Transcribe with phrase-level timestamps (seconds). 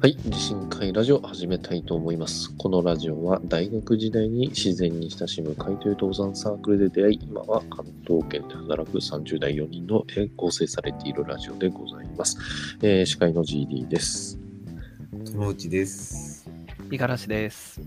[0.00, 2.54] はい、地震会ラジオ始めたいと思います。
[2.56, 12.38] このラジオは大学時代に自然に親しむ会という登山サークルで出会い、今は関東圏で働く30代4人のえ構成されているラジオでございます。
[12.80, 14.38] えー司会の GD です。
[15.32, 16.48] 友内です。
[16.88, 17.80] 五十嵐です。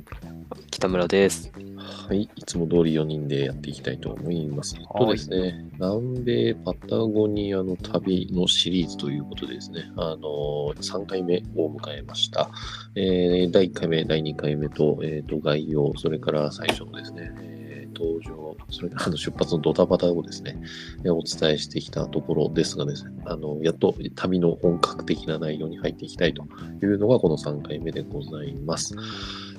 [0.70, 1.50] 北村です。
[1.92, 4.76] はい、いつも通り4人でやっていきたいと思います。
[4.80, 12.50] えっとですね、南米パタゴニアの旅のシリーズということでですね、あの3回目を迎えました。
[12.96, 20.58] えー第1回目、第2回目と、えーと概要、それから最初のですね、えー登場、それからあの出発のドタバタをですね、
[21.04, 26.46] えーお伝えしてきたところですがですね、あのやっと旅の本格的な内容に入っていきたいと
[26.82, 28.96] いうのがこの3回目でございます。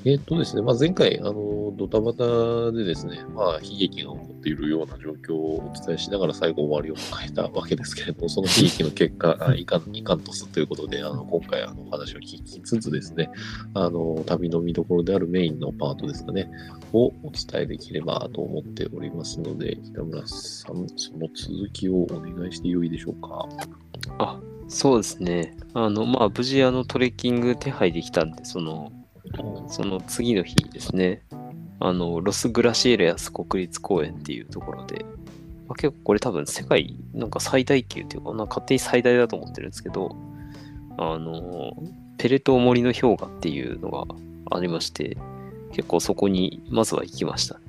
[0.05, 13.31] えーっとですね、まあ、前回、あの、ドタバタでですね、まあ、悲劇が起こっているような状況をお伝えしながら最後終わりを迎えたわけですけれども、 その悲劇の結果、あいかん、いかんとすということで、あの、今回、あの、お話を聞きつつですね、
[13.75, 16.51] あの、旅の見どころであるメインのパートですかね、
[16.93, 23.49] をお伝えできればと思っておりますので、北村さん、その続きをお願いしてよいでしょうか。
[24.19, 25.57] あ、そうですね。
[25.75, 28.91] あの、まあ、無事、あの、トレッキング手配できたんで、その、
[29.69, 31.23] その次の日ですね、
[31.81, 35.05] あの、ロス・グラシエレアス国立公園っていうところで、
[35.69, 40.17] まあ、結構これ多分世界なんか最大級っていうか、なんか勝手に最大だと思ってるんですけど、
[40.99, 41.73] あの、
[42.19, 44.05] ペレト森の氷河っていうのが
[44.57, 45.17] ありまして、
[45.73, 47.55] 結構そこにまずは行きました。
[47.55, 47.63] ね。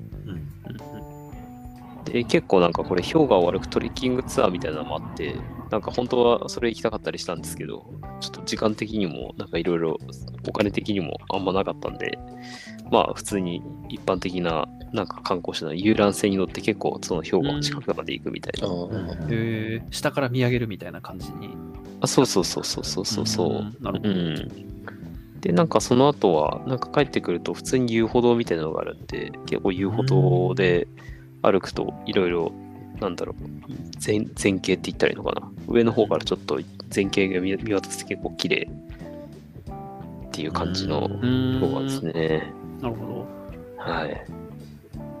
[2.04, 5.36] で、結構なんかこれ氷河を歩くトレッキングツアーみたいなのもあって、
[5.70, 7.86] なんか本当はそれ行きたかったりしたんですけど、
[8.20, 9.98] ちょっと時間的にも、なんかいろいろ
[10.46, 12.18] お金的にもあんまなかったんで、
[12.90, 18.72] まあ普通に一般的ななんか観光者の遊覧船に乗って結構その氷河の近くまで行くみたいあな。
[18.72, 21.56] ーえー、下から見上げるみたいな感じに。
[22.00, 23.48] あ、そうそうそうそうそうそうそう。
[23.48, 24.10] んなるほど。
[24.10, 24.74] うん。
[25.40, 30.86] で、なんかその後は、なんか帰ってくると普通に遊歩道みたいなのがあるんで、結構遊歩道で
[31.44, 32.52] 歩くといろいろ、
[33.00, 33.70] なんだろう、
[34.04, 35.50] 前前景って言ったらいいのかな。
[35.68, 36.60] 上の方からちょっと
[36.94, 38.68] 前景が見見渡せて結構綺麗
[40.28, 42.52] っていう感じのうん動画ですね。
[42.80, 43.26] なるほど。
[43.76, 44.26] はい。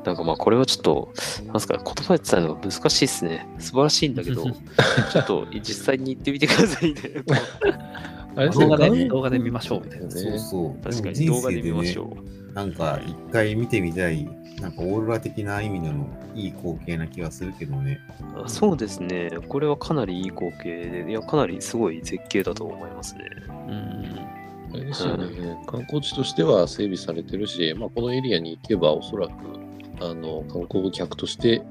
[0.04, 1.12] なんかまあこれはちょっと、
[1.46, 3.46] なんすか、言葉で伝えるのが難しいですね。
[3.58, 4.44] 素晴らしいんだけど、
[5.12, 7.00] ちょっと実際に行ってみてくださいね。
[8.52, 10.10] 動画で、画動画で見ましょうみたいな。
[10.10, 10.82] そうそう。
[10.82, 12.43] 確かに動画で見ましょう。
[12.54, 14.24] なんか一回見てみたい、
[14.60, 18.00] なんかオーロラ的な意味でのいい光景な気がするけどね。
[18.36, 19.30] あそうですね。
[19.48, 23.24] これはかなりいい光景で、いや、かなりすごい絶景だと思いますね。
[23.48, 24.44] うん。
[24.74, 29.32] あれですよね、観光地としては整備されてるし、まあ、このエリアに行けばおそらく
[30.00, 31.62] あの観光客として、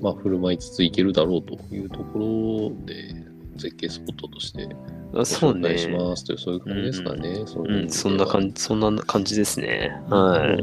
[0.00, 3.14] まあ、振る舞いつつ行けるだろうというところで
[3.56, 5.78] 絶景スポットとしてごあそうね紹介。
[5.78, 7.42] しますというそういう感じですかね。
[7.46, 9.92] そん、でそんなは感じ、そんな感じですね。
[10.08, 10.62] はい。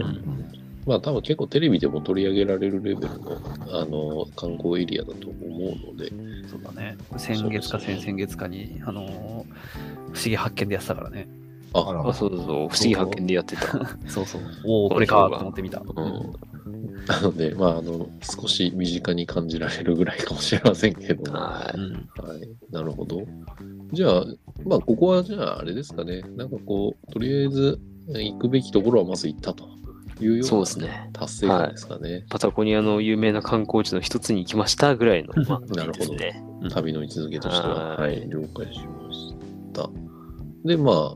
[0.87, 6.09] まあ多分結構テレビでも取り上げられるレベルのあの観光エリアだと思うので、
[6.49, 6.97] そうだね。
[7.17, 11.27] 先月か先々月かに、あのー不思議発見でやってたからね。
[11.73, 13.61] ああそうそうそう、不思議発見でやってた。
[14.07, 14.41] そうそう。
[14.65, 15.81] おお、これかと思って見た。
[15.81, 16.33] うん。
[17.05, 21.31] なので、まあ、あの少し身近に感じられるぐらいかもしれませんけど。
[21.31, 23.21] はい、なるほど。
[23.91, 24.25] じゃあ、
[24.65, 26.21] まあ、ここはじゃあ、あれですかね。
[26.35, 27.79] なんかこう、とりあえず
[28.09, 29.65] 行くべきところはまず行ったと
[30.19, 31.09] いうようなですね。
[31.13, 32.25] 達成感ですかね。
[32.29, 36.43] パタゴニアの有名な観光地の一つに行きましたぐらいの、 まあ、なるほどね。
[36.71, 37.73] 旅の位置づけとしては。
[37.73, 39.33] ははいい、了解しまし
[39.73, 39.89] た。
[40.65, 41.15] で、まあ、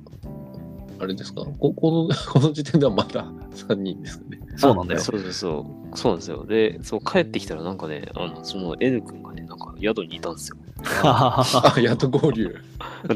[1.00, 1.41] あれですか？
[1.59, 4.40] ここの この時点ではまだ3人ですかね。
[4.55, 5.01] そうなんだよ。
[5.01, 5.97] そうそうそう。
[5.97, 6.45] そうなんですよ。
[6.45, 10.57] で、そう、帰ってきたらなんかね、あの、その N 君がね、なんか宿にいたんですよ。
[11.03, 12.55] あ、やっと合流。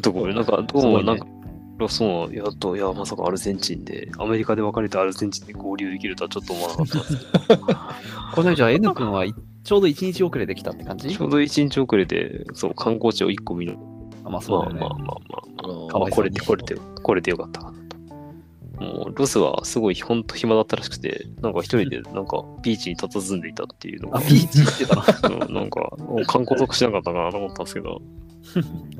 [0.02, 1.26] どこなんか、どうもなんか、
[1.90, 7.18] そう、やっと、いや、まさかアルゼンチンで、アメリカで別れたアルゼンチンで合流できるとはちょっと思わなかったんです
[7.48, 7.66] けど、
[8.34, 9.34] これじゃあ N 君はい
[9.68, 13.78] ちょうど1日遅れできたって感じちょうど1日遅れで、そう、観光地を1個見る。
[14.24, 14.80] あまあまそうだよね。
[14.82, 15.92] あまあまあまあまあ。
[15.92, 17.74] かわいそうにこれで、これで、これでよかった。
[18.80, 25.46] もう、ロスはすごい、ほんと暇だったらしくて、なんか一人で、なんか、ビーチに佇んでいたっていうのがあ、、ビーチ行ってたな。
[25.46, 25.90] うんなんか、
[26.28, 28.02] 観光とかしなかったかなと思ったんですけど、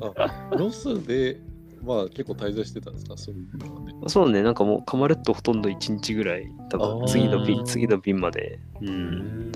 [0.00, 1.40] あロスで、
[1.82, 3.16] まあ結構滞在してたんですか？
[3.16, 3.94] そういうのはね。
[4.08, 9.52] そうね、なんかもう、カマレットほとんど1日ぐらい、多分次の便、次の便まで、う、うんん。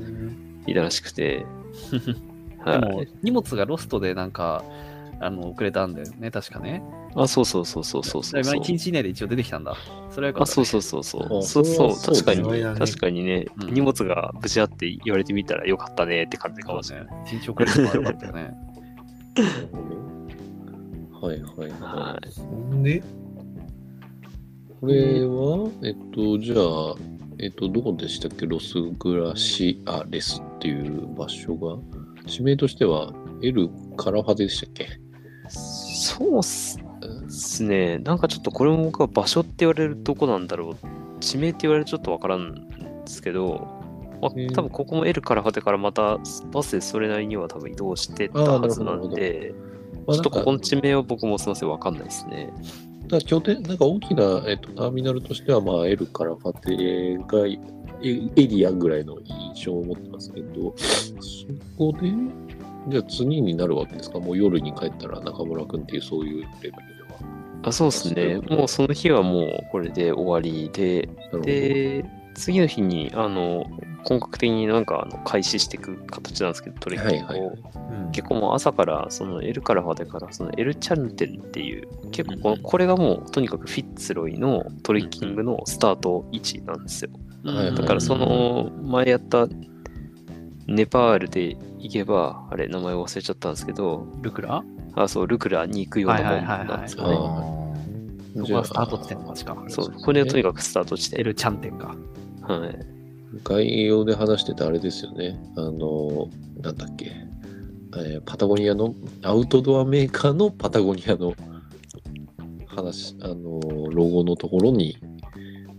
[0.67, 1.45] いたらしくて、
[2.65, 3.09] ではもい。
[3.23, 4.65] 荷物がロストでなんか、
[5.23, 6.83] あの遅れたんだよね、確かね。
[7.15, 8.61] あ、そうそうそうそうそうそうそう。
[8.61, 9.77] 1日以内で一応出てきたんだ。
[10.11, 11.39] それはよかあ、った、そうそうそうそう。
[11.39, 17.07] あそうそう、それは確かに確かにね、うん荷物が無事あって言われてみたらよかったねって感じかもしれない。
[17.07, 17.13] ね。
[17.27, 18.55] 一日遅れてもよかったよね。
[21.21, 23.03] はいはいははそんで、
[24.81, 26.97] これは、えっと、じゃあ、
[27.39, 28.47] えっと、どこでしたっけ？
[28.47, 31.79] ロスグラシアレスっていう場所が、
[32.27, 34.87] 地名としては、エル・カラファテでしたっけ？
[35.49, 36.79] そうっす
[37.63, 37.99] ね。
[37.99, 40.77] なんかちょっとこれも僕は場所って言われるとこなんだろう。
[41.21, 43.67] 地名って言われるとちょっとわからんですけど、
[44.21, 46.19] まあ多分ここもエルから果てからまた
[46.53, 49.55] バスでそれなりには多分移動してたはずなんで、
[50.07, 52.53] まあちょっとここの地名は僕もすみません、わかんないですね。
[53.05, 57.59] だから拠点、なんか大きな、えっと、ターミナルとしては、まあ、エル・カラファテがエ
[58.03, 61.47] エリアぐらいの印象を持ってますけど、そ
[61.77, 62.13] こで、
[62.89, 64.19] じゃあ次になるわけですか？
[64.19, 66.77] もう夜に帰ったら中村君っていうそういうレベルで
[67.13, 67.19] は。
[67.65, 68.37] あそうですね。
[68.51, 71.09] もうその日はもうこれで終わりで、
[71.43, 73.67] で、次の日にあの
[74.05, 77.29] 本格的になんかあの開始していく形なんですけど、トレッキングを。
[77.29, 87.11] はいはいはいうん結構もう朝からそのエルからまでからそのエルチャンテンっていう結構このこれがもうとにかくフィッツロイのトレッキングのスタート位置なんですよ。
[87.43, 89.49] はいはいだからその前やった
[90.67, 94.65] ネパールで行けばあれ名前忘れちゃったんですけどルクラ？
[94.95, 97.63] あそうルクラに行くようなもんはいはいはいはいなんですあよね。
[98.35, 99.65] そこがスタート地点の確か。
[99.69, 101.21] そうこれはとにかくスタート地点。
[101.21, 101.89] エルチャンテンが。
[102.43, 102.79] はい。
[103.45, 105.39] 概要で話してたあれですよね。
[105.57, 106.29] あの、
[106.61, 107.13] なんだっけ。
[107.97, 111.35] えーパタゴニアの、アウトドアメーカーのパタゴニアの
[112.67, 113.61] 話、あの、
[113.91, 114.97] ロゴのところに、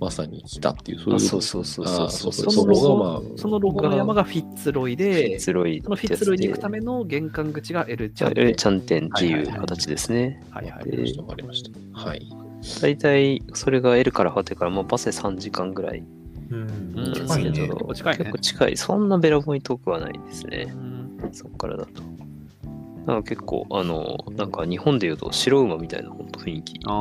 [0.03, 1.15] まさに来たっていう、そういう。
[1.15, 8.43] あそうそうそうそうあそうそそのロゴまあそのロゴの山がフィッツロイフィッで、ツロイそのフィッツロイに行くためめの玄関口がエルチャンテン。
[8.43, 10.43] エルチャンテンっていう形ですね。
[10.49, 10.85] はいはい。
[10.85, 11.69] でわかりました
[11.99, 12.33] わかりま
[12.63, 12.79] した。
[12.87, 12.93] はい。
[12.95, 16.03] 大体それが L から果てから、まあ、バスで3時間ぐらい
[16.49, 18.77] うんうん近いね結構近いね結構近い。
[18.77, 21.27] そんなべらぼうに遠くはないですねう。
[21.27, 22.22] んそこからだと。
[23.05, 26.79] なんか結構、あの、なんか日本で言うと白馬みたいな本当雰囲気。
[26.85, 26.91] あ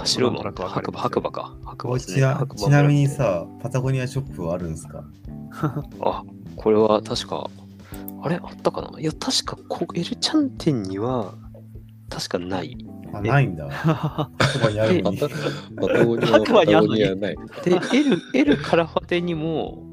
[0.00, 1.54] あ、白馬、白馬、白馬か。
[1.64, 2.16] 白馬ですね。
[2.16, 5.04] ちな白馬ちなみにさ、パタゴニアショップはあるんですか？
[6.00, 6.22] あ、
[6.56, 7.50] これは確か、
[8.22, 8.36] あれ？
[8.42, 8.98] あったかな？
[9.00, 11.34] いや、確かこ、エルチャンテンには、
[12.08, 12.76] 確かない。
[13.12, 13.68] あ、ないんだ。
[13.68, 17.36] パタゴニアあるゴニアは白馬にあんのに パタゴニアない。
[17.64, 19.91] で、L、L から果てにも、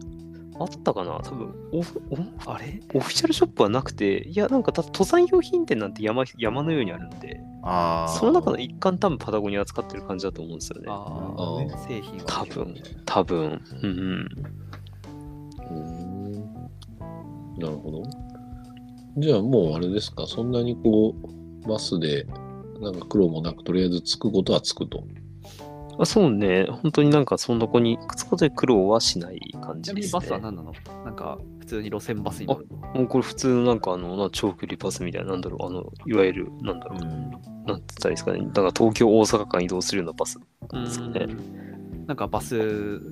[0.59, 1.19] あったかな？
[1.23, 2.81] 多分オフおあれ？
[2.93, 8.09] オフィシャルショップはなくて、いや、なんかだ登山用品店なんて山山のようにあるんで、ああ。
[8.09, 10.87] その中の一環多分パタゴニア使ってる感じだと思うんですよね。
[10.89, 12.75] あああ、製品は多分、
[13.05, 13.61] 多分。
[13.83, 14.27] うんうん。
[15.59, 16.43] うーん
[17.57, 18.03] なるほど。
[19.17, 21.15] じゃあもうあれですか、そんなにこ
[21.63, 22.25] う、バスで、
[22.79, 25.03] なんか苦労もなく、とりあえず着くことは着くと。
[26.01, 30.21] あそうね、本当になんかそんな子にくっつくことで苦労はしない感じです、ね。
[30.21, 30.73] ちなみにバスは何なの？
[31.03, 32.77] なんか、普通に路線バスに乗るの？
[32.77, 37.31] もうこれ普通のなんかあの、な長距離バスみたいな、なんだろう、あの、いわゆる、なんだろう、うん。
[37.31, 38.39] なんて言ったらいいですかね。
[38.39, 41.27] だから東京、大阪間移動するようなバスですかね。
[42.09, 42.57] なんかバス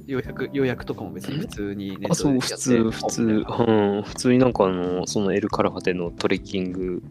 [0.08, 7.04] 予約予約とかも別に普通にネッあ、そう、トで普通、普通、うん、普通になんかあの、そのエルカラファテのトレッキング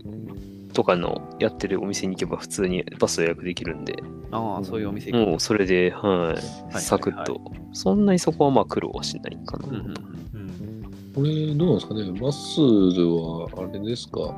[0.72, 4.02] とかのやってるお店に行けば普通にバス予約できるんで、
[4.32, 5.12] ああ、そういうお店。
[5.12, 6.34] もうそれで、は
[6.70, 7.40] い、はいサクッと、
[7.72, 9.68] そんなにそこはまあ苦労はしないかな。
[9.68, 11.12] うんうんうんうん。
[11.14, 14.34] これ、どうなんですかね、バスは、あれですか、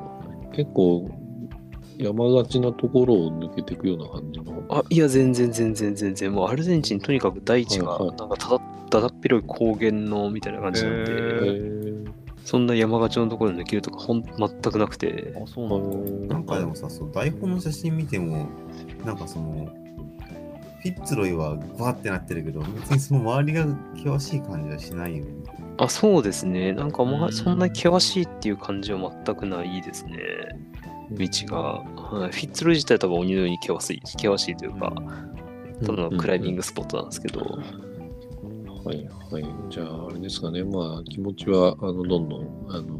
[0.55, 1.09] 結構、
[1.97, 4.58] 山がちなところを抜けていくような感じの。
[4.69, 12.11] あ、いや、全然全然全然、もうアルゼンチンとにかく大地がなんかただだだっ広い高原のみたいな感じなんで、
[12.45, 16.35] そんな山がちのところで抜けるとかほん全くなくて、あ、そうなんだ。
[16.35, 18.47] なんかでもさ、そう台本の写真見ても、
[19.05, 19.69] なんかその、
[20.81, 25.31] フィッツロイはバーってなってるけど、別にその周りが険しい感じはしないよね。
[25.77, 26.73] あ、そうですね。
[26.73, 30.15] なんかまあ、うんそんな険しいっていう感じは全くないですね。
[31.11, 31.61] 道が。
[32.17, 34.93] はい、フィッツロイ自体は多分鬼のように険しい、険しいというか、
[35.85, 39.45] ただのクライミングスポットなんですけど、はいはい。
[39.69, 40.63] じゃあ、あれですかね。
[40.63, 42.99] まあ、気持ちは、あの、どんどん、あの、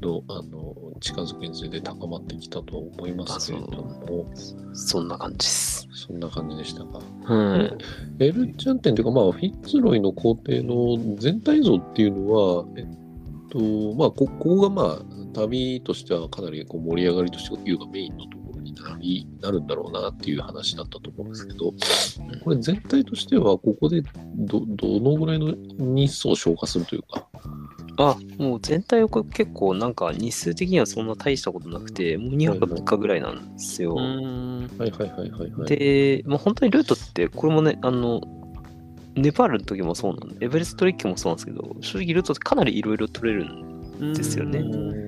[0.00, 4.30] どあの近づくにつれて高まってきたと思いますけれども、
[4.74, 5.88] そんな感じです。
[5.92, 7.00] そんな感じでしたか。
[7.24, 7.76] は
[8.18, 8.24] い。
[8.24, 12.86] エルチャンテンというか、まあ、フィッツロイの工程の全体像っていうのは、えっ
[13.50, 15.02] と、まあ、こここが、まあ、
[15.36, 21.72] 旅としてはかなりこう盛り上がりとしていうかメインのところになりなるんだろうなっていう話だったと思うんですけど、
[22.42, 24.02] これ全体としては、ここで
[24.34, 27.26] どどのぐらいの日数を消化するというか、
[27.98, 33.94] あ、もう全体はこれ結構なんか日数的にはそんな大したことなくて、もう2泊3日ぐらいなんですよ。
[33.96, 34.70] うん。
[34.78, 35.68] はいはいはいはいはい。
[35.68, 38.20] で、まあ、本当にルートって、これもね、あの、
[39.14, 45.06] ネパールの時もそうなんで、エベレストトレッキングもそうなんですけど、正直ルートってかなりいろいろ取れるんですよねうん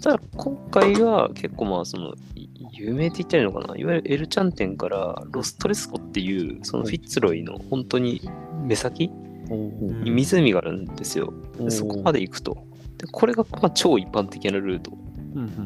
[0.00, 8.22] ただ今回は結構まあそのい有名って言ったらいいのかないわゆるエルチャンテンからロストレスコっていう、そのフィッツロイの本当に
[8.62, 9.10] 目先
[9.50, 11.32] うんに湖があるんですよ。
[11.58, 12.64] でそこまで行くと。
[12.98, 14.92] でこれがまあ超一般的なルート。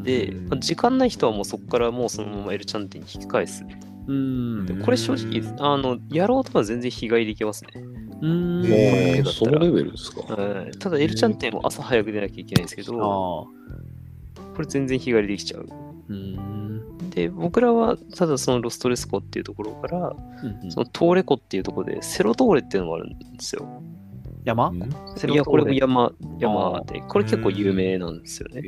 [0.02, 3.64] で、うんまあ時間ない人はもうそこからもうそのままエルチャンテンに引き返す。
[4.06, 4.66] うん。
[4.66, 7.70] でこれ正直、あの、やろうとは全然日帰りできますね。
[8.22, 9.24] うん。
[9.24, 10.22] そのレベルですか。
[10.34, 13.48] はいただ、エルチャンテンは朝早く出なきゃいけないんですけど。
[14.54, 15.66] これ全然日帰りできちゃう。
[16.08, 17.10] うん。
[17.10, 20.14] で、僕らはただそのロストレスコっていうところから、
[20.70, 23.82] そのトーレコっていうところでセロトーレっていうのがあるんですよ。
[24.44, 24.68] 山？
[24.68, 26.12] うんいや、これも山。
[26.38, 28.60] 山、山で、これ結構有名なんですよね。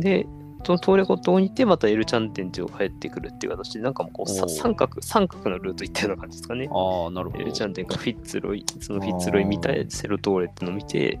[0.00, 0.26] で、
[0.64, 6.68] そのトーレコのとこに行って、またエルチャンテン地を帰ってくるっていう形で、なんかもうこう三角、三角のルート行ったような感じですかね。
[6.70, 7.42] ああ、なるほど。
[7.42, 11.20] エルチャンテンがフィッツロイ、そのフィッツロイ見たい、セロトーレってのを見て、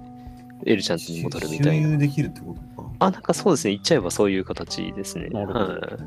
[0.66, 1.96] エルチャンテンに戻るみたいな。
[1.96, 2.90] できるってことか。
[2.98, 5.28] あ、なんかそうですね、言っちゃえばそういう形ですね。
[5.28, 5.98] なるほどはいはいはい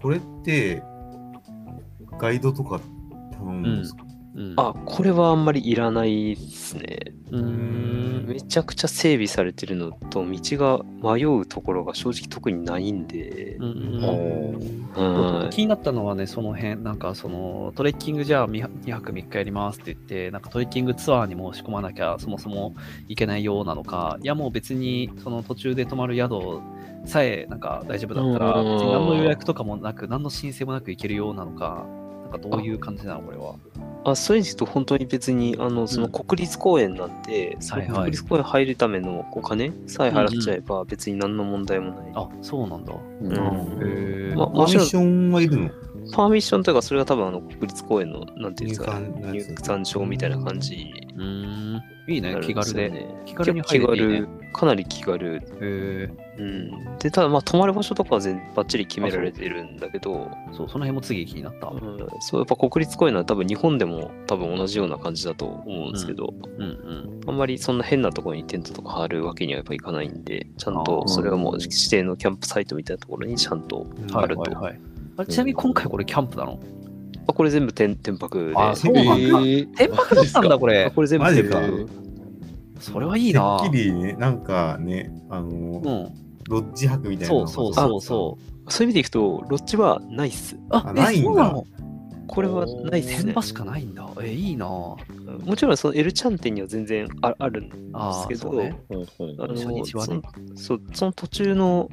[0.00, 0.82] これって、
[2.18, 2.80] ガイドとか
[3.32, 4.07] 頼むんですか、うん、
[4.56, 6.98] あ、これはあんまりいらないですね。
[7.30, 8.26] うーん。
[8.28, 13.56] めちゃくちゃ整備されてるのと、道が迷うところが正直特にないんで。
[13.56, 14.00] う、ん
[14.96, 15.50] あうん。
[15.50, 22.74] 気になったのはね、その辺、なんかそのトレッキングじゃあ2泊3日やりますって言って、なんかトレッキングツアーに申し込まなきゃそもそも
[23.08, 26.60] 行けないようなのか、いやもう別にその途中で泊まる宿
[27.04, 28.72] さえなんか大丈夫だったら、うん。
[28.74, 31.86] 別に何の予約とかもなく、何の申請もなく行けるようなのか、
[32.30, 33.54] なんかどういう感じなの、これは。
[34.04, 42.12] あそういう意味で言うと本当に別にあのその国立公園なんて、そのはいはい国立公園入るためのお金さえ払っちゃえば別に何の問題もない。
[42.14, 42.94] あ、そうなんだ。
[42.94, 45.70] うんまあパーミッションはいるの？
[46.12, 51.22] パーミッションというかそれが多分あの国立公園のなんていうんですか入山証みたいな感じうー
[51.76, 51.82] ん。
[52.08, 52.84] いいね気軽で。
[52.84, 53.22] よね。
[53.26, 55.42] 気軽に結構気入れていいね軽、かなり気軽。
[56.38, 61.68] うん、で、ただまあ泊まる場所とかは全バッチリ決められてるんだけど、そう、その辺も次気になった。
[61.68, 67.20] うん、そうやっぱ国立公園は多分日本でも多分同じような感じだと思うんですけど、うんうん。
[67.26, 74.42] あんまりそんな変なところにテントとか張るわけにはやっぱいかないんで、ちゃんとそれはもう指定のキャンプサイトみたいなところにちゃんとあると。
[74.42, 74.80] はいはいはい。
[75.18, 76.60] あれちなみに今回これキャンプなの？
[77.26, 78.54] あこれ全部天天泊で。
[78.56, 80.90] あそうなんだー天泊だったんだ、こあれ。
[80.90, 82.07] これ全部マジか天泊。
[82.78, 86.28] それはいいなてっきりね、なんかね、あの、うん。
[86.48, 88.72] ロッジ泊みたいなそうそうそうそう。
[88.72, 90.56] そういう意味でいくと、ロッジはないっす。
[90.70, 91.66] ああないんだそうなの？
[92.26, 93.34] これはないっすね。
[93.42, 94.06] しかないんだ。
[94.22, 94.96] え、いいなも
[95.56, 97.76] ちろんそのエルチャンテンには全然ああるんで
[98.12, 98.52] すけど、
[99.46, 100.22] 初日はねその
[100.54, 101.88] そうその途中の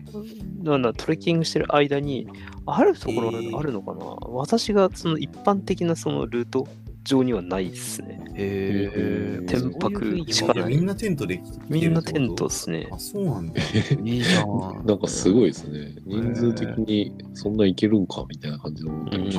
[0.63, 2.27] なんだトレッキングしてる間に
[2.65, 6.68] あるところがあるのかな、私がその一般的なそのルート
[7.06, 8.20] 上にはないっすね。
[8.36, 9.46] へえ。
[9.48, 12.90] 天泊しかないみんなテントで来てるってことみんなテントっすね。
[12.92, 13.62] あ、そうなんだ。
[14.04, 14.86] いいじゃん。
[14.86, 15.96] なんかすごいですね。
[16.06, 18.92] 人数的にそんないけるんかみたいな感じの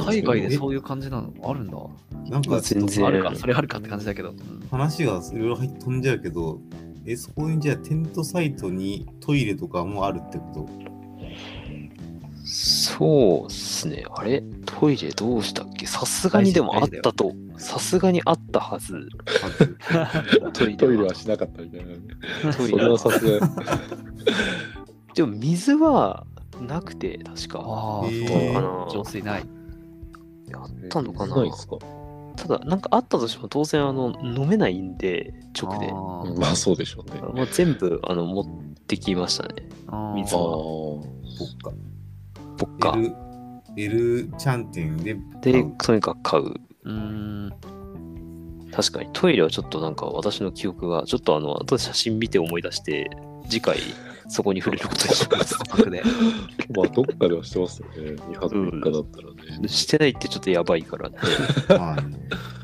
[0.04, 1.76] 海外でそういう感じなのあるんだ。
[2.30, 4.30] なんか全然あるか、それあるかって感じだけど。
[4.30, 6.60] うん話がいろいろ入っ飛んじゃうけど、
[7.06, 10.68] え、そこにじゃあテントサイトにトイレとかもあるってこ
[12.46, 14.04] そうっすね。
[14.14, 14.42] あれ？
[14.64, 15.86] トイレどうしたっけ？
[15.86, 17.32] さすがにでもあったと。
[17.58, 19.08] さすがにあったはず。
[19.18, 22.52] とはずトイレトイレはしなかったみたいな。
[22.52, 23.52] トイレそれはさすがに。
[25.14, 26.24] でも水は
[26.60, 27.58] なくて、確か。
[27.60, 29.44] ああ、へーそうかな浄水ない。
[30.54, 31.78] あったのかなないですか？
[32.36, 35.90] ただ、なんかあったとしても当然あの飲めないんで、直で。
[35.90, 35.94] あ
[36.38, 37.20] まあそうでしょうね。
[37.34, 38.44] まあ、全部あの持っ
[38.86, 39.68] てきましたね。
[40.14, 40.40] 水ああ。
[40.40, 41.00] そ
[41.44, 41.72] っか。
[42.58, 42.94] 僕か。
[42.96, 43.14] L、
[43.76, 46.44] L チャンテンでで買う、とにかく買う。
[46.44, 47.52] うーん。
[48.72, 53.10] 確かにトイレはちょっとなんか私の記憶が、ちょっとあの、後で写真見て思い出して、
[53.48, 53.78] 次回
[54.28, 55.56] そこに触れることにします。
[55.56, 56.02] 泊で。
[56.74, 58.12] まあどっかではしてますよね。
[58.12, 59.68] 2泊3日だったらね。
[59.68, 61.16] してないってちょっとやばいからね。
[61.68, 62.55] はい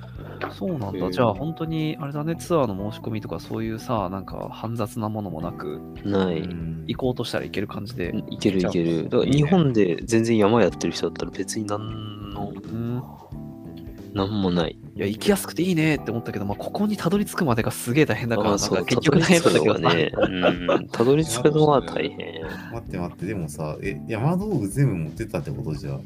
[0.51, 1.11] そうなんだ。
[1.11, 6.41] じゃあ本当に、あれだね、ツアーの申し込みとかそういうさ、なんか煩雑なものもなく、ない。
[6.41, 8.13] うん行こうとしたら行ける感じで。
[8.29, 9.09] いけるいける。
[9.25, 13.03] 日本で全然山やってる人だったら別になんの、うん。
[14.15, 14.79] なんもない。
[14.95, 22.43] いや、行きやすくていいねって思ったけど、まあ、ここにたどり着くまでがすげえ大変だから、なんか結局大変だったけどがね、うん、 たどり着くのは大変。
[22.73, 25.99] 待って待って、でもさ、え、山道具全部持ってったってことじゃ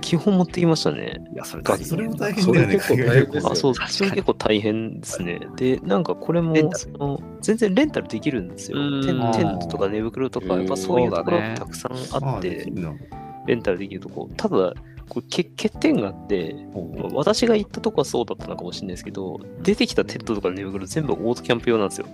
[0.00, 1.24] 基本持ってきましたね。
[1.32, 5.40] いや、それがそれも大変そだよね、れ結構大変ですよあ、それ結構大変ですね。
[5.56, 9.02] で、なんかこれもその、全然レンタルできるんですようん。
[9.04, 12.72] テンテントとか寝袋とか、うんやっぱそういうところたくさんああって
[13.46, 14.28] レンタルできるとこ。
[14.36, 14.72] ただ、
[15.08, 22.06] これ欠欠点があって、まあ私が行ったとこはそうだったのかもしれないですけど、出てきたテントとか寝袋全部オートキャンプ用なんですよ。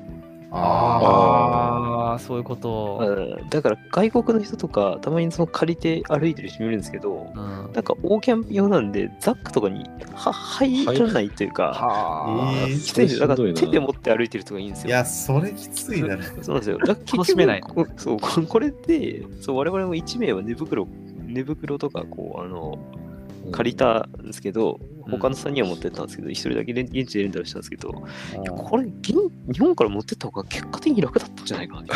[0.53, 2.99] あああ、そそういうこと。
[3.01, 7.73] うんだから外国の人とか、たまにその借りて歩いてる人見るんですけど、うん。
[7.73, 12.53] なんかオーキャンプ用なんで、ザックとかには入らないというか、はあ。
[12.69, 13.19] えーきつい。
[13.19, 14.89] だから手で持って歩いてる人がいいんですよ。
[14.89, 16.17] いや、それきついな。
[16.43, 16.79] そうなんですよ。
[16.79, 20.87] だから結局楽しめないこそう、ここれって、そう、我々も1名は寝袋、
[21.27, 22.79] 寝袋とか、こう、あの、
[23.51, 27.89] 借りたんですけど、うん他の3人は持ってったんですけど、1人だけ現地でレンタルしたんですけど、
[28.37, 29.15] うんこれ、現
[29.53, 31.83] 日本から持ってった方が結果的に楽だったんじゃないかな。
[31.83, 31.87] い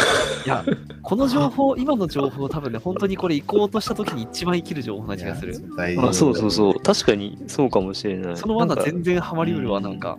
[0.47, 0.65] や、
[1.03, 5.55] この情報、 今の情報、多分ね、本当にこれ行こうとした時に一番生きる情報な気がする。
[5.77, 6.75] 大 あそうそうそう。
[6.81, 8.37] 確かにそうかもしれない。
[8.37, 10.19] その罠全然ハマりうるわ、なんか。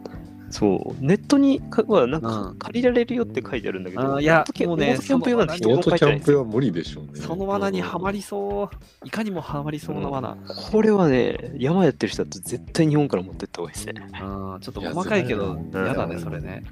[0.49, 1.03] そう。
[1.03, 6.37] ネットにかはなんかうん借りられるよって書いてあるんだけど、あーいやオートキャンもうねオートキャンプ用なんて一オート言も書いてないんですよ。
[6.37, 7.11] キャンプは無理でしょうね。
[7.15, 9.07] その罠にはまりそう。
[9.07, 10.37] いかにもはまりそうな罠。
[10.71, 13.93] これはね、山やってる人だと絶対日本から持ってった方がいいですね。
[14.21, 16.63] うん、ちょっと細かいけど、や嫌だね、うんそれね。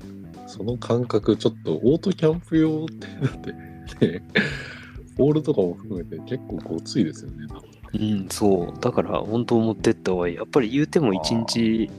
[0.48, 4.24] その感覚、ちょっとオートキャンプ用って、だって、ね、
[5.18, 7.48] ポールとかも含めて結構ごついですよね。
[7.94, 8.80] うん、そう。
[8.80, 10.36] だから本当持ってった方がいい。
[10.36, 11.90] やっぱり言うても1日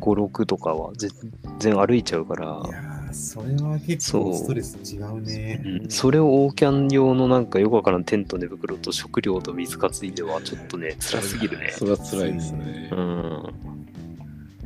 [0.00, 1.10] 5、6とかは全
[1.58, 5.62] 然歩いちゃうからい、やー、それは結構ストレス違うね。
[5.82, 11.70] うん、それをオーキャン用のなんかよくわからんテント寝袋と食料と水担いではちょっとね、辛すぎるね。
[11.72, 12.94] それは辛いですねう。
[12.96, 13.40] ん。
[13.42, 13.46] っ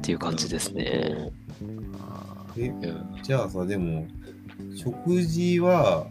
[0.03, 1.33] ていう感じですね。
[2.57, 2.73] え
[3.23, 4.07] じゃあさ、でも、
[4.77, 6.07] 食事は、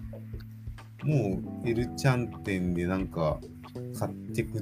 [1.03, 3.39] もう、エルちゃん店でなんか、
[3.97, 4.61] 買ってく、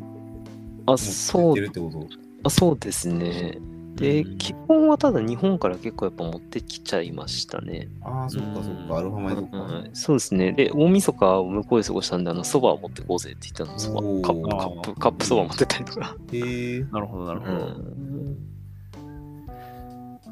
[0.86, 2.08] あ、持そうってるってこと？
[2.44, 3.58] あそうですね。
[3.95, 7.89] で、基本はただ日本から結構やっぱ持ってきちゃいましたね。
[8.01, 9.57] ああ、そっかそっか、アルファ米とか。
[9.57, 10.53] うんそうですね。
[10.53, 16.15] で、大晦日を向こうで過ごしたんで、あの、そばを持ってこうぜって言ったの、そば、カップ、カップ、カップそば持ってったりとか。
[16.31, 17.51] へえなるほど、なるほど。
[17.53, 18.51] うん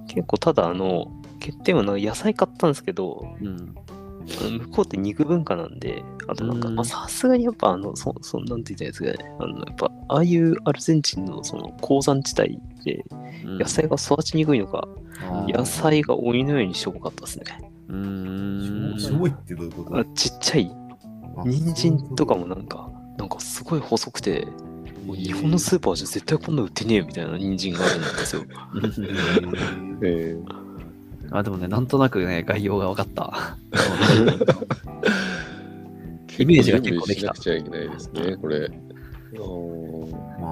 [0.07, 3.75] 結構ただあの、欠点はなんか野菜買ったんですけど、うん。
[4.59, 13.05] 向こうって肉文化なんで、あとなんか、うんまあさすがにやっぱあの、そ、そなんて言ったやつがね、あの、やっぱ、ああいうアルゼンチンのその鉱山地帯で
[13.43, 14.87] 野菜が育ちにくいのか、
[15.47, 17.45] 野菜が鬼のようにしょぼかったですね。
[17.87, 18.99] うーん。
[18.99, 19.97] しょぼいってどういうこと？
[19.97, 20.71] あちっちゃい、
[21.37, 24.47] あ人参とかもなんか、なんかすごい細くて、
[25.05, 28.43] 日本のスーパーじゃ絶対こんな売ってねえよみたいな人参があるんですよ。
[30.03, 30.69] えー
[31.31, 33.55] あ、でもね、なんとなくね、概要が分かった。
[36.39, 38.71] イメージが結構できたなくちゃいけないですね、これ。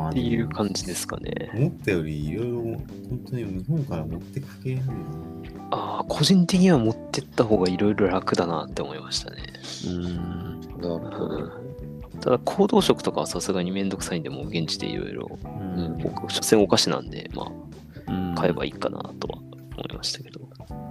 [0.10, 1.52] っていう感じですかね。
[1.54, 2.86] 思ったよりいろいろ本
[3.30, 5.68] 当に日本から持ってく系なんだな。
[5.72, 9.44] ああ、個人的には持ってった方がいろいろ楽だなって思いましたね。
[9.88, 10.60] うん。
[10.80, 11.52] なるほど。
[12.22, 15.48] ただ、行動食とかはさすがにめんどくさいんで、もう現地でいろいろ、う
[15.82, 17.52] ん僕、所詮お菓子なんで、ま
[18.08, 19.54] うんあ、買えばいいかなとは思
[19.92, 20.42] いましたけど。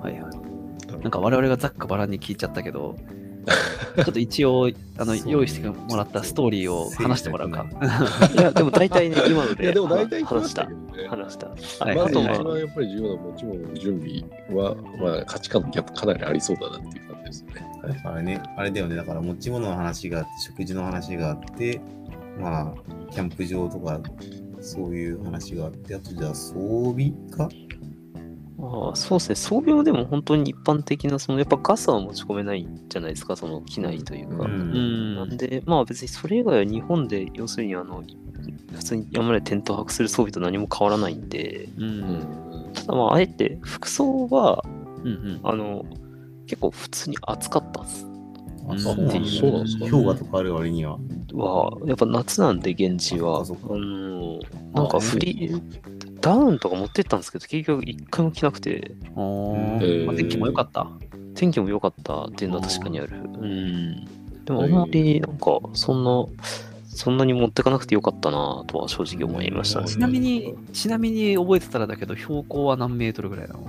[0.03, 1.03] はいはい。
[1.03, 2.97] なんか我々がざっくばらんに聞いちゃったけど、
[3.97, 7.67] ちょっと一応、あの、そう用意してもらったストーリーを話してもらうか。
[8.35, 10.69] いや、でも大体ね、今の いや、ででも大体話した。
[11.09, 11.49] 話した。
[11.85, 11.97] はい。
[11.97, 12.35] まあ、あと、はい。
[12.35, 17.53] 一番やっぱり重要な持ち物の準備は、まあ、価値観のギャップかなりありそうだなっていう感じですね。
[17.87, 21.81] だからね、あれだよね、だから持ち物の話があって、食事の話があって、
[22.41, 24.01] まあ、キャンプ場とか、
[24.61, 27.49] そういう話があって、あとじゃあ装備か
[28.59, 34.45] ああそうですね、装備もでも本当に一般的な、そのやっぱガスは持ち込めないんじゃないですか、その機内というか。
[34.45, 38.03] うんなんで、まあ別にそれ以外は日本で、要するにあの、
[38.73, 41.83] 普通に山でテント泊する装備と何も変わらないんで、う。
[41.83, 42.73] うんん。
[42.73, 44.63] ただまああえて服装は、
[45.03, 45.41] うんうん。
[45.43, 45.85] あの、
[46.47, 48.07] 結構普通に暑かったっす。
[48.07, 48.17] うん
[48.69, 50.99] あそうなんだそうなんですか氷河とかある割には。
[51.35, 53.45] は、やっぱ夏なんで現地は、あ
[53.77, 54.41] の、
[54.75, 55.63] なんかフリー、
[56.27, 60.89] ダウンとか持ってったんですけど、結局一回も着なくて、おうんーまあ天気も良かった。
[61.37, 63.17] 天気も良かったっていうのは確かにある。
[63.17, 64.05] うん。
[64.45, 66.27] でもあんまりなんか、そんな、
[66.89, 69.87] そんなに持ってかなくてよかったなとは正直思いましたね。
[69.87, 73.61] ちなみに、ちなみに覚えてたらだけど、標高は何メートルぐらいなの？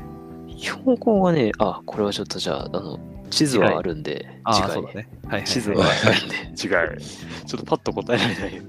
[0.57, 4.95] 標高がね、あ、これはちょっとじゃあ、あの、地図はあるんで、ああ、次回そうだね。
[4.95, 5.47] はいはいはい。
[5.47, 6.97] 地図はあるんで、 違う。
[7.45, 8.63] ちょっとパッと答えられないよ。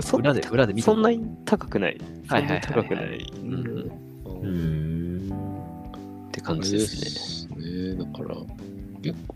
[0.01, 1.97] そ裏で、裏で見てそんなに高くない。
[2.27, 2.47] そんはいははい。
[2.47, 3.33] ないに高くない。
[3.43, 3.53] うん。
[3.53, 3.61] うん。
[3.61, 6.27] うーん。
[6.27, 7.09] って感じですね。
[7.09, 7.95] すね。
[7.95, 8.35] だから、
[9.01, 9.35] 結構、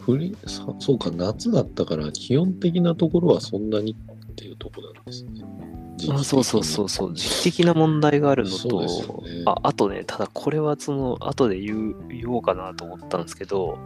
[0.00, 3.70] フリさそうか、夏だったから、基本的なところはそん。
[3.70, 3.92] なに
[4.32, 5.04] っていうところなん。
[5.04, 5.44] ですね。
[6.10, 13.22] あそうそうそうそう、時期的な問題があるのそうですよと、ねああとね、ただこれはその、後で言う言おうかなと思ったん。
[13.22, 13.78] ですけど、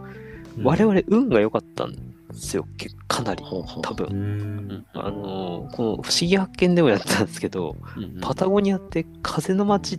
[0.61, 1.95] 我々運が良かったん
[2.33, 4.07] ですよ、けかなり、多分。
[4.07, 4.87] うーん。
[4.95, 8.21] あのーこの不思議発見でもやったんですけど、うんうん。
[8.21, 9.99] パタゴニアって風の街っ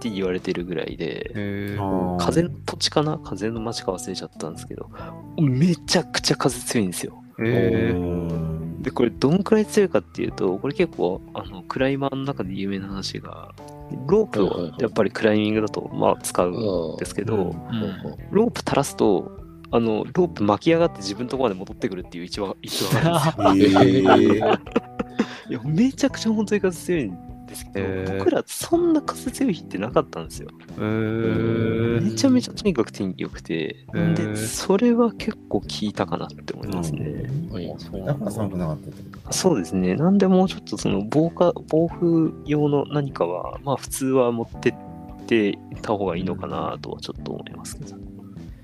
[0.00, 1.32] て言われてるぐらいで、
[2.18, 3.18] 風の土地かな？
[3.18, 4.90] 風の町か忘れちゃったんですけど、
[5.40, 7.22] めちゃくちゃ風強いんですよ。
[8.80, 13.52] で、これどんくらい強いかっていうと、これ結構、あの、クライマーの中で有名な話が、
[14.06, 17.42] ロープをやっぱりクライミングだと、まあ、使うんですけど、うん。
[17.42, 17.54] うん。
[18.30, 19.32] ロープ垂らすと、
[19.70, 23.80] あの、ロープ巻き上がって自分のところまで戻ってくるっていう一話、一話があるんですよ。
[23.80, 24.58] へー
[25.50, 30.48] いや、めちゃくちゃ本当に風強いんですけど、へー僕らそんな風強い日ってなかったんですよ。
[30.76, 37.24] へーめちゃめちゃとにかく天気良くて、で、それは結構効いたかなって思いますね。
[38.06, 39.94] だから寒くなかったってことそうですね。
[39.96, 44.74] なんでもうちょっとその防火、暴風用の何かは、まあ普通は持ってっ
[45.26, 48.07] てた方がいいのかなとはちょっと思いますけど。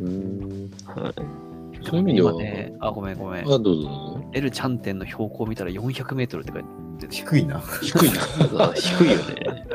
[0.01, 1.15] うんはい。
[1.85, 3.45] そういう意味では、今ね、あ、ごめんごめん。
[3.45, 4.31] あ、どうぞどうぞ。
[4.33, 6.63] エルチャンテンの標高見たら400メートルって書い
[6.99, 7.13] てる。
[7.13, 7.63] 低いな。
[7.83, 8.21] 低いな。
[8.65, 9.67] あ低いよね。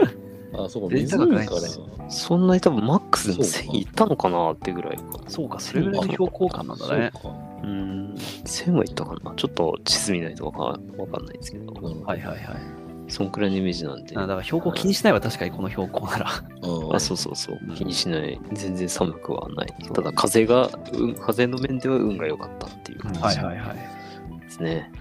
[0.53, 1.61] あ、そうか、全然高くないから。
[2.09, 5.03] そんなに多分マックスでもそうか1000いったのかなってぐらいか。
[5.27, 7.11] そうか、それぐらいの標高感なんだね。
[7.21, 7.29] そ
[7.63, 8.15] うん。
[8.45, 11.71] 1000はいったかなちょっと地図見ないとわかわかんないですけど。
[11.73, 12.78] はいはいはい。
[13.09, 14.17] そんくらいのイメージなんで。
[14.17, 16.27] あだから標高気にしないわ、確かにこの標高なら。
[16.27, 17.75] ああ、そうそうそううん。
[17.75, 18.39] 気にしない。
[18.53, 19.67] 全然寒くはない。
[19.93, 24.39] ただ風が、うん、風の面では運が良かったっていう感じはいはいはい。
[24.41, 24.91] ですね。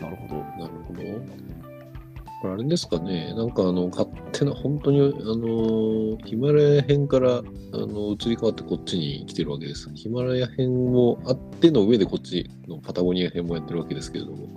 [0.00, 0.34] なるほど。
[0.34, 1.02] なるほど。
[2.40, 9.90] これあれですかね、なんかあの、勝手な、本当に、あの、ヒマラヤ編から、あの、移り変わってこっちに来てるわけです。
[9.94, 14.48] ヒマラヤ編もあっての上でこっちのパタゴニア編もやってるわけですけれども、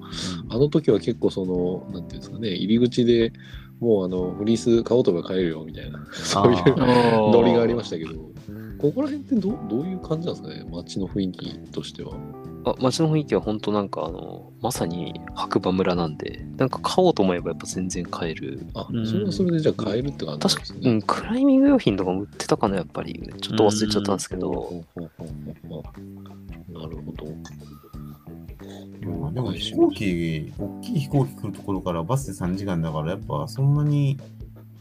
[0.50, 3.34] あの時は結構その、なんていうんですかね、入り口で
[3.80, 8.12] もうあの、フリース買おうとか買えるよみたいな、そういうあノリがありましたけど、
[8.78, 12.14] ここら辺ってどうどういう感じなんですかね、街の雰囲気としては。
[12.64, 18.66] あ街の雰囲気は本当なんかあの、まさに白馬村なんで、なんか買おうと思えばやっぱ全然買える。
[18.76, 20.76] あう、んそれはそれでじゃあ買えるって感じ確か。
[20.84, 23.32] うん、クライミング用品とかも売ってたかな、やっぱり。
[23.42, 24.52] ちょっと忘れちゃったんですけど。
[24.52, 25.28] ほうほうほう
[25.70, 25.84] ほうほ
[26.70, 27.26] うなるほど。
[29.32, 34.20] でも飛行機、大きい飛行機来るところからバスで3時間だから、やっぱそんなに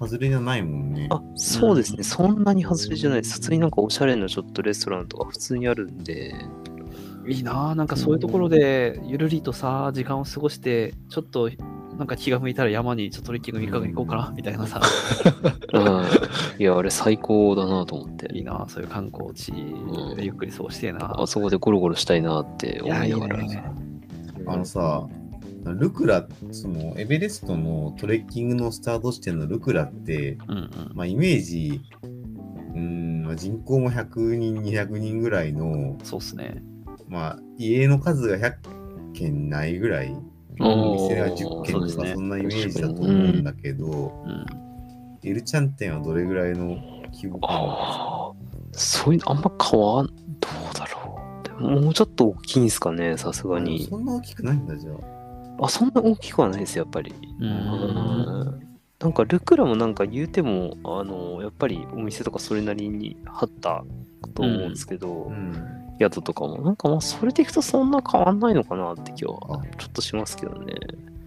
[0.01, 1.09] 外れじゃないもんね。
[1.11, 2.03] あ、そうですね。
[2.03, 3.35] そんなに外れじゃないです。
[3.35, 6.35] 普通になんかおしゃれなちょっとレストランとか普通にあるんで。
[7.31, 11.51] いいなあなんかそういうところでゆるりとさ、時間を過ごして、ちょっと
[12.01, 14.81] なんか気が向いたら山にちょっとトレッキング3日間行こうかなみたいなさ、
[15.75, 15.83] うん。
[16.59, 18.35] いや、あれ最高だなと思って。
[18.35, 19.53] いいなあそういう観光地
[20.17, 23.37] でゆっくり過ごしてえなあそこでゴロゴロしたいなって思いながら。
[23.37, 23.63] ね。
[24.47, 25.07] あのさ、
[25.65, 30.71] ルクラ、そのエベレストのトレッキングのスタート地点のルクラって、うんうん。
[30.95, 31.83] まあ、イメージ、
[32.75, 36.63] うーん、まあ人口も100人、200人ぐらいの、そうっすね。
[37.11, 40.17] まあ、家の数が100軒ないぐらい、
[40.61, 44.47] お店が10軒とか、そんなイメージだと思うんだけど、うん。
[45.29, 46.77] エルチャン店はどれぐらいの
[47.13, 48.33] 規模感ああ、
[48.73, 51.49] そういうのあんま変わん、どうだろう。
[51.49, 53.87] でももうちょっと大きいんですかね、さすがに。
[53.87, 54.93] そんな大きくないんだ、じゃ
[55.59, 55.65] あ。
[55.67, 57.13] あ、そんな大きくはないです、やっぱり。
[57.13, 57.45] う。
[57.45, 58.71] うんん
[59.01, 63.83] なんかルクラもなんか言うても、あの、やっぱりお店とかそれなりに張った
[64.35, 65.80] と思うんですけど、うん。
[66.01, 70.75] 宿とかも、なんかまあそれでいくとそんな変わんないのかなって今日はちょっとしますけどね。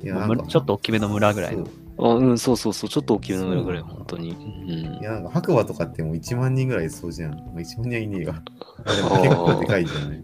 [0.04, 1.68] いや、なんか、ちょっと大きめの村ぐらいの。
[1.98, 4.32] あ、うん、そうそうそう、ちょっと大きめの村ぐらい、本当に。
[4.32, 7.32] うんいや、なんか白馬とかってもう1万人ぐらいいそうじゃん。
[7.32, 8.42] まあ、1万人はいねえわ。
[8.86, 10.24] あ でも結構でかいじゃない。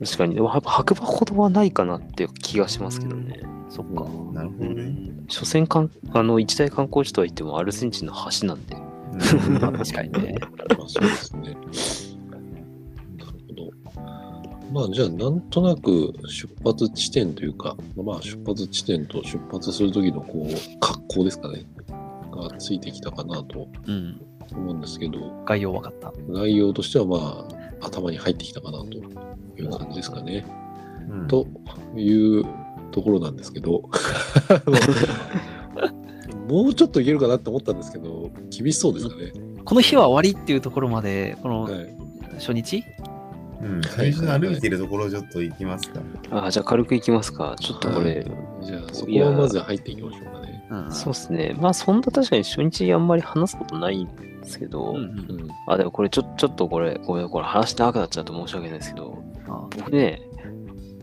[0.00, 3.42] 確かに、でも白馬ほどはないかなっていう気がしますけどね。
[3.68, 4.06] そっか。
[4.32, 4.94] なるほどね。
[5.28, 8.76] 所詮かんあの一大観光地とは言ってもアルゼンチンの橋なんで。
[8.76, 10.36] うんまあ 確かにね。
[10.40, 11.56] まあそうですね。
[14.72, 21.64] まあじゃあなんとなく出発地点というか、まあ出発地点と出発する時のこう格好ですかね。
[22.30, 24.20] がついてきたかなとうん。
[24.50, 26.12] 思うんですけど、概要分かった。
[26.30, 27.46] 概要としてはま
[27.80, 29.00] あ頭に入ってきたかなとい
[29.62, 30.46] う感じですかね。
[31.10, 31.46] うんと
[31.96, 32.44] いう
[32.90, 33.82] ところなんですけど、
[36.48, 39.32] もうちょっといけるかなって思ったんですけど、厳しそうですかね。
[39.64, 41.94] この日は終わりっていうところまで、このはい。
[43.62, 43.82] うん。
[43.82, 46.00] 最初の歩いてるところちょっと行きますか。
[46.30, 47.56] あじゃあ軽くいきますか。
[47.58, 48.24] ちょっとこれ、
[48.62, 50.64] じゃあそこはまず入っていきましょうかね。
[50.70, 50.92] うん。
[50.92, 51.56] そうですね。
[51.58, 55.48] まあそんな確かに初日あんまり話すことないんですけど、うんうんうん。
[55.66, 60.22] あ、でもこれちょちょっとこれ、ごめん、これ話長くなっちゃうと申し訳ないですけど、あ僕ね、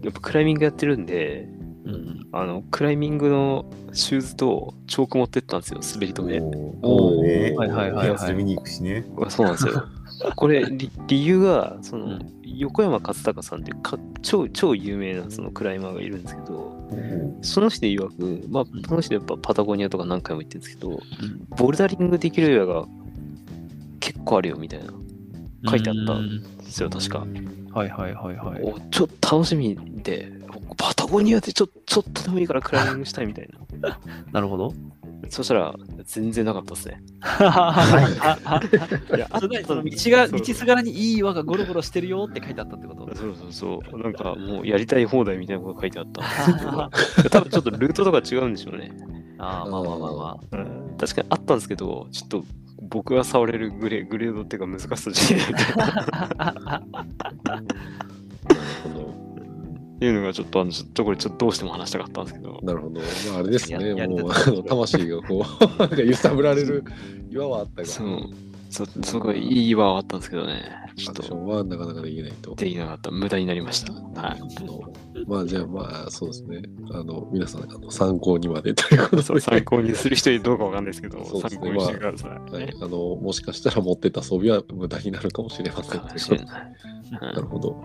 [0.03, 1.49] やっぱクライミングやってるんで、
[1.85, 2.27] うん。
[2.31, 6.41] あの、クライミングのシューズとチョーク持ってったんですよ、滑り止め。
[6.81, 7.55] おーね。
[7.55, 9.05] はいはいはいはい見に行くしね。
[9.21, 9.83] あそうなんですよ。
[10.35, 20.99] これ、り理由が、その、うん横山勝隆さんってか超超有名なそのクライマーがいるんですけど、おその人曰く、まあ、その人やっぱパタゴニアとか何回も行ってるんですけど、うん
[21.57, 22.85] ボルダリングできるエリアが
[24.25, 24.91] 個あるよみたいな。
[25.67, 27.19] 書いてあったうんんですよ、確か。
[27.19, 28.63] はいはいはいはい。
[28.63, 30.31] おちょっと楽しみで、
[30.77, 33.49] パタゴニアでちょちょっとでもいいからクライミングしたいみたい
[33.81, 33.99] な。
[34.33, 34.73] なるほど。
[35.29, 37.01] そしたら、全然なかったですね。
[39.15, 43.15] いや、あと何その道が、道すがらにいい岩がゴロゴロしてるよって書いてあったってこと？
[43.15, 44.01] そうそうそう。
[44.01, 46.89] なんかもうやりたい放題みたいなこと書いてあったんですけど、
[47.29, 48.91] 多分ちょっとルートとか違うんでしょうね。
[49.37, 50.57] ああ、まあまあまあまあ。
[50.57, 50.57] う
[50.93, 52.45] ん、確かにあったんですけど、ちょっと
[52.81, 56.83] 僕が触れるグレグレードっていうか難しさじゃない
[60.05, 62.59] いうのがちょっとあのちょっとこれちょっとどうしても話したかったんですけどど。。
[62.61, 62.99] なるほど。
[62.99, 64.07] まあ、あれですね。
[64.07, 66.83] もう、あの魂がこう、なんか揺さぶられる
[67.29, 68.29] 岩はあったが、そう。
[68.75, 70.71] そすごいいい岩はあったんですけどね。
[70.97, 72.55] ちょっとはなかなかできないと。
[72.55, 73.11] できなかった。
[73.11, 73.93] 無駄になりました。
[73.93, 75.25] はい。
[75.27, 76.61] まあじゃあまあそうですね。
[76.91, 82.51] あの皆さんあの参考にまでということで、参考にする人いるどうかわかんないですけど、そうですね参考にしてください。
[82.51, 86.47] はい、あのもしかしたら持ってた装備は無駄になるかもしれませんかもしれない。
[87.11, 87.81] なるほど。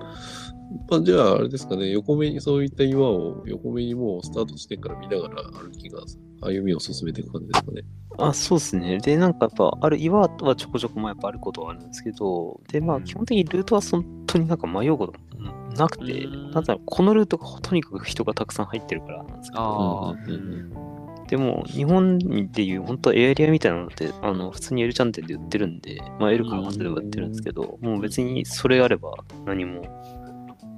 [0.88, 6.00] まあ、じゃあ、あれですかね、横目にそういった岩を横目にもうスタート地点から見ながら歩きが、
[6.40, 7.82] 歩みを進めていく感じですかね。
[8.18, 8.98] あ、そうですね。
[8.98, 16.50] で、なんかやっぱ、ある岩はちょこちょこまあやっぱあることはあるんですけど、で、まあ基本的にルートは本当になんか迷うこともなくて、うん。
[16.50, 20.90] なんだろう、このルートがとにかく人がたくさん入ってるからなんですけど、うんうん
[21.30, 22.18] でも日本
[22.50, 29.14] でいう本当エアリアみたいなのって、あの普通に L チャンネルで売ってるんで、まあ L かマスで売ってるんですけど、もう別にそれあれば
[29.46, 29.82] 何も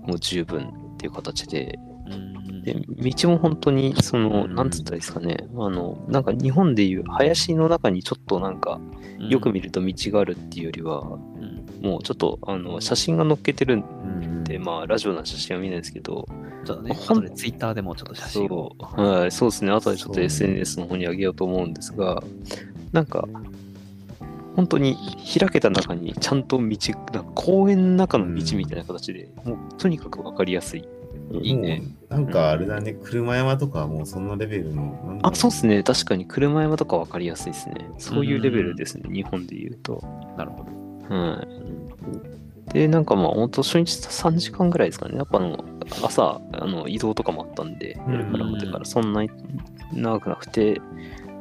[0.07, 8.81] もう十分っていう形で、うんで、道も本当に、その、なんつったらいいですかね、あの、なんか日本でいう林の中にちょっとなんか、
[9.19, 11.63] よく見ると道があるっていうよりは、うん。
[11.83, 14.07] もうちょっと、あの、写真が載っけてるんう
[14.41, 14.45] ん。
[14.45, 16.29] で、まあ、ラジオの写真は見ないですけど、
[16.65, 16.95] ちょっとね、
[17.29, 18.77] でツイッターでもちょっと写真を。
[18.81, 22.23] そう、はい、そうですね、あとでちょっと SNS の方に上げようと思うんですが、
[22.93, 23.29] なんか、
[24.55, 24.97] 本当に
[25.39, 30.85] 開けた中にちゃんと道、なんか公園の中の道みたいな形で、もうとにかく分かりやすい。
[31.31, 31.83] いいね。
[32.09, 35.21] なんかあれだね、車山とかはもうそんなレベルの。
[35.23, 35.83] あ、そうですね。
[35.83, 37.89] 確かに車山とか分かりやすいですね。
[37.99, 39.09] そういうレベルですね。
[39.13, 40.03] 日本で言うと。
[40.37, 40.65] なるほ
[41.09, 41.15] ど。
[41.15, 41.43] は
[42.71, 42.75] い。
[42.75, 45.17] で、なんかまあ、本当初日3時間ぐらいですかね。
[45.17, 45.65] やっぱあの、
[46.03, 49.31] 朝、あの移動とかもあったんで、うからホテルからそんなに
[49.93, 50.81] 長くなくて、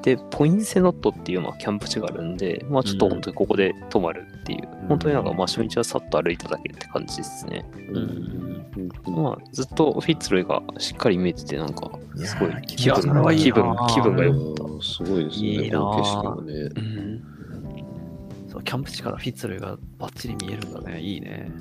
[0.02, 7.66] で、ポインセノットっていうまあキャンプ地があるんで、まあちょっと本当にここで泊まるっていう、うん本当になんかまあ初日はさっと歩いただけって感じですね。
[7.90, 8.51] うんうん
[9.06, 14.64] まあずっとフィッツロイがしっかり見えてて、なんかすごい気分いやそれはいいな気分、気分が良かった。
[14.64, 16.54] うんすごいですね、いいなこの景色もね。
[16.54, 17.24] うん
[18.50, 21.00] そう、キャンプ地からフィッツルがバッチリ見えるんだね。
[21.00, 21.52] いいね。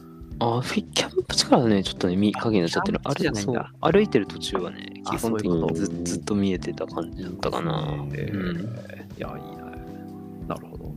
[0.41, 3.01] あフィキャンプ地からね、ちょっとね、見影になっちゃってる。
[3.05, 8.07] あキャンプ地じゃないんだ歩いてる途中はね、あ基本的にずずっと見えてた感じだったかな。
[8.15, 9.63] えうんー、いや、いいね。
[10.49, 10.90] なるほど。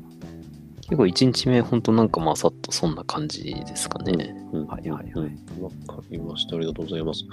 [0.84, 4.36] 結構1日目、ほんとなんかまあさっとそんな感じですかね。
[4.52, 6.58] うんはいはいはいわかりました。
[6.58, 7.24] ありがとうございます。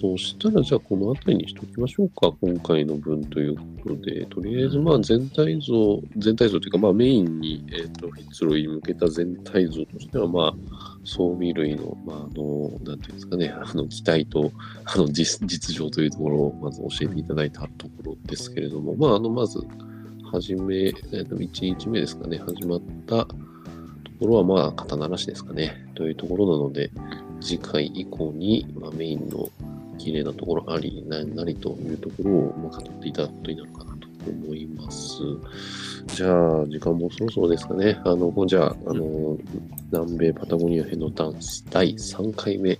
[0.00, 2.32] そしたら、じゃあ、この辺りにしておきましょうか。
[2.40, 10.54] 今回の分ということで、とりあえず、まあ、全体像、全体像というか、まあ、メインに、えっ、と、フィッツロイに向けた全体像としては、まあ、
[11.04, 14.52] 装備類の、まあ、あの、なんていうんですかね、 あの、機体と、
[14.84, 19.58] あの、実実情というところを、まず教えていただいたところですけれども、まあ、あの、まず、
[20.32, 23.34] 始め、えーと、1日目ですかね、始まったと
[24.18, 26.90] ころは、まあ、肩慣らしですかね、というところなので、
[27.42, 29.50] 次回以降に、まあ、メインの
[29.98, 33.91] 綺麗なところあり、ななりというところを、まあ、語っていただくことになるかな。
[34.30, 35.18] 思います。
[36.06, 38.00] じゃあ、時間もそろそろですかね。
[38.04, 39.38] あの、じゃあ、あの、
[39.90, 42.70] 南米パタゴニア編のダンス第3回目、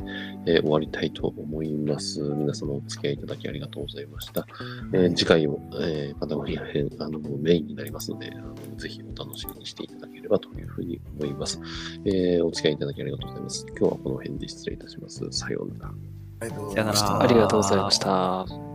[0.47, 2.21] えー終わりたいと思います。
[2.21, 4.47] 皆様お付き合いいただきありがとうございました。
[4.93, 11.61] えー次回も、えーパタゴニア編、あの、メインになりますので、あのぜひお楽しみにしていただければというふうに思います。
[12.05, 13.67] えーお付き合いいただきありがとうございます。
[13.69, 15.27] 今日はこの辺で失礼いたします。
[15.31, 15.93] さようなら。
[16.41, 18.72] ありがとうございましたありがとうございました。